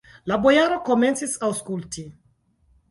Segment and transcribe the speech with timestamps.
[0.31, 2.09] La bojaro komencis aŭskulti.